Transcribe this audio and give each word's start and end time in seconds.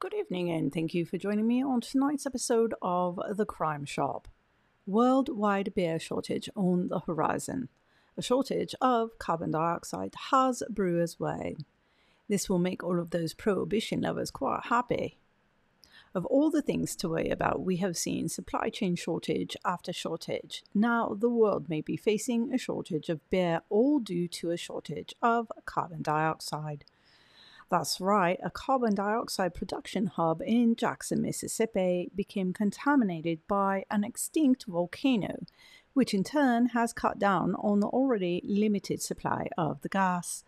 Good 0.00 0.14
evening, 0.14 0.48
and 0.52 0.72
thank 0.72 0.94
you 0.94 1.04
for 1.04 1.18
joining 1.18 1.48
me 1.48 1.60
on 1.60 1.80
tonight's 1.80 2.24
episode 2.24 2.72
of 2.80 3.18
The 3.36 3.44
Crime 3.44 3.84
Shop. 3.84 4.28
Worldwide 4.86 5.74
beer 5.74 5.98
shortage 5.98 6.48
on 6.54 6.86
the 6.86 7.00
horizon. 7.00 7.68
A 8.16 8.22
shortage 8.22 8.76
of 8.80 9.18
carbon 9.18 9.50
dioxide 9.50 10.14
has 10.30 10.62
brewers 10.70 11.18
way. 11.18 11.56
This 12.28 12.48
will 12.48 12.60
make 12.60 12.84
all 12.84 13.00
of 13.00 13.10
those 13.10 13.34
prohibition 13.34 14.02
lovers 14.02 14.30
quite 14.30 14.66
happy. 14.66 15.18
Of 16.14 16.24
all 16.26 16.48
the 16.52 16.62
things 16.62 16.94
to 16.94 17.08
worry 17.08 17.30
about, 17.30 17.64
we 17.64 17.78
have 17.78 17.96
seen 17.96 18.28
supply 18.28 18.68
chain 18.68 18.94
shortage 18.94 19.56
after 19.64 19.92
shortage. 19.92 20.62
Now, 20.72 21.16
the 21.18 21.28
world 21.28 21.68
may 21.68 21.80
be 21.80 21.96
facing 21.96 22.54
a 22.54 22.58
shortage 22.58 23.08
of 23.08 23.28
beer, 23.30 23.62
all 23.68 23.98
due 23.98 24.28
to 24.28 24.52
a 24.52 24.56
shortage 24.56 25.16
of 25.20 25.50
carbon 25.64 26.02
dioxide. 26.02 26.84
That's 27.70 28.00
right, 28.00 28.40
a 28.42 28.50
carbon 28.50 28.94
dioxide 28.94 29.54
production 29.54 30.06
hub 30.06 30.40
in 30.40 30.74
Jackson, 30.74 31.20
Mississippi 31.20 32.10
became 32.14 32.54
contaminated 32.54 33.40
by 33.46 33.84
an 33.90 34.04
extinct 34.04 34.64
volcano, 34.66 35.44
which 35.92 36.14
in 36.14 36.24
turn 36.24 36.66
has 36.68 36.94
cut 36.94 37.18
down 37.18 37.54
on 37.56 37.80
the 37.80 37.88
already 37.88 38.40
limited 38.42 39.02
supply 39.02 39.48
of 39.58 39.82
the 39.82 39.90
gas. 39.90 40.44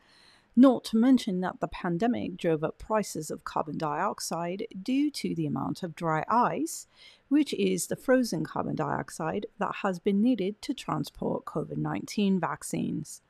Not 0.56 0.82
to 0.84 0.96
mention 0.96 1.40
that 1.40 1.60
the 1.60 1.68
pandemic 1.68 2.38
drove 2.38 2.64
up 2.64 2.78
prices 2.78 3.30
of 3.30 3.44
carbon 3.44 3.76
dioxide 3.76 4.66
due 4.82 5.10
to 5.10 5.34
the 5.34 5.46
amount 5.46 5.82
of 5.82 5.94
dry 5.94 6.24
ice, 6.26 6.86
which 7.28 7.52
is 7.54 7.86
the 7.88 7.96
frozen 7.96 8.44
carbon 8.44 8.76
dioxide 8.76 9.44
that 9.58 9.76
has 9.82 9.98
been 9.98 10.22
needed 10.22 10.62
to 10.62 10.72
transport 10.72 11.44
COVID 11.44 11.76
19 11.76 12.40
vaccines. 12.40 13.20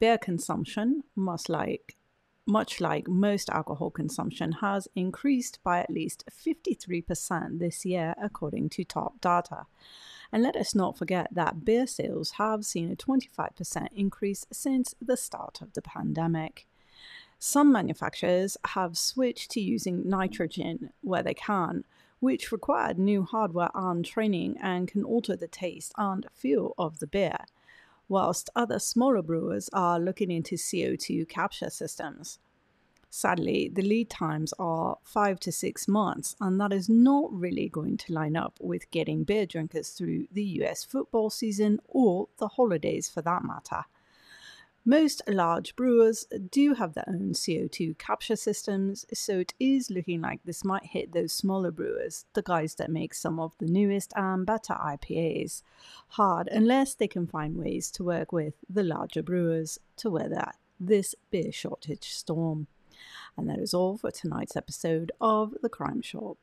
Beer 0.00 0.18
consumption, 0.18 1.04
much 1.14 1.48
like 1.48 1.96
much 2.46 2.80
like 2.80 3.08
most 3.08 3.48
alcohol 3.50 3.90
consumption, 3.90 4.52
has 4.52 4.88
increased 4.94 5.58
by 5.62 5.80
at 5.80 5.90
least 5.90 6.24
53% 6.30 7.58
this 7.58 7.84
year, 7.84 8.14
according 8.22 8.68
to 8.70 8.84
top 8.84 9.20
data. 9.20 9.66
And 10.32 10.42
let 10.42 10.56
us 10.56 10.74
not 10.74 10.98
forget 10.98 11.28
that 11.32 11.64
beer 11.64 11.86
sales 11.86 12.32
have 12.32 12.64
seen 12.64 12.90
a 12.90 12.96
25% 12.96 13.88
increase 13.94 14.46
since 14.52 14.94
the 15.00 15.16
start 15.16 15.60
of 15.62 15.72
the 15.74 15.82
pandemic. 15.82 16.66
Some 17.38 17.72
manufacturers 17.72 18.56
have 18.68 18.96
switched 18.96 19.50
to 19.52 19.60
using 19.60 20.08
nitrogen 20.08 20.90
where 21.02 21.22
they 21.22 21.34
can, 21.34 21.84
which 22.20 22.52
required 22.52 22.98
new 22.98 23.22
hardware 23.22 23.70
and 23.74 24.04
training 24.04 24.56
and 24.62 24.88
can 24.88 25.04
alter 25.04 25.36
the 25.36 25.48
taste 25.48 25.92
and 25.96 26.26
feel 26.32 26.74
of 26.78 26.98
the 26.98 27.06
beer 27.06 27.36
whilst 28.08 28.50
other 28.54 28.78
smaller 28.78 29.22
brewers 29.22 29.68
are 29.72 29.98
looking 29.98 30.30
into 30.30 30.56
CO2 30.56 31.28
capture 31.28 31.70
systems. 31.70 32.38
Sadly, 33.10 33.70
the 33.72 33.82
lead 33.82 34.10
times 34.10 34.52
are 34.58 34.98
five 35.04 35.38
to 35.40 35.52
six 35.52 35.86
months, 35.86 36.34
and 36.40 36.60
that 36.60 36.72
is 36.72 36.88
not 36.88 37.32
really 37.32 37.68
going 37.68 37.96
to 37.98 38.12
line 38.12 38.36
up 38.36 38.58
with 38.60 38.90
getting 38.90 39.22
beer 39.22 39.46
drinkers 39.46 39.90
through 39.90 40.26
the 40.32 40.42
US 40.62 40.82
football 40.82 41.30
season 41.30 41.78
or 41.86 42.26
the 42.38 42.48
holidays 42.48 43.08
for 43.08 43.22
that 43.22 43.44
matter. 43.44 43.84
Most 44.86 45.22
large 45.26 45.76
brewers 45.76 46.26
do 46.50 46.74
have 46.74 46.92
their 46.92 47.08
own 47.08 47.32
CO2 47.32 47.96
capture 47.96 48.36
systems, 48.36 49.06
so 49.14 49.38
it 49.38 49.54
is 49.58 49.90
looking 49.90 50.20
like 50.20 50.40
this 50.44 50.62
might 50.62 50.84
hit 50.84 51.12
those 51.12 51.32
smaller 51.32 51.70
brewers, 51.70 52.26
the 52.34 52.42
guys 52.42 52.74
that 52.74 52.90
make 52.90 53.14
some 53.14 53.40
of 53.40 53.56
the 53.58 53.66
newest 53.66 54.12
and 54.14 54.44
better 54.44 54.74
IPAs, 54.74 55.62
hard 56.08 56.48
unless 56.48 56.94
they 56.94 57.08
can 57.08 57.26
find 57.26 57.56
ways 57.56 57.90
to 57.92 58.04
work 58.04 58.30
with 58.30 58.52
the 58.68 58.82
larger 58.82 59.22
brewers 59.22 59.78
to 59.96 60.10
weather 60.10 60.52
this 60.78 61.14
beer 61.30 61.50
shortage 61.50 62.10
storm. 62.10 62.66
And 63.38 63.48
that 63.48 63.60
is 63.60 63.72
all 63.72 63.96
for 63.96 64.10
tonight's 64.10 64.54
episode 64.54 65.12
of 65.18 65.54
The 65.62 65.70
Crime 65.70 66.02
Shop. 66.02 66.36